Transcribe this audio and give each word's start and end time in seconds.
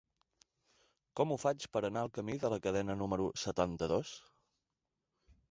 Com 1.21 1.33
ho 1.33 1.37
faig 1.43 1.67
per 1.77 1.81
anar 1.89 2.03
al 2.05 2.09
camí 2.15 2.39
de 2.45 2.51
la 2.55 2.59
Cadena 2.65 2.97
número 3.03 3.29
setanta-dos? 3.45 4.17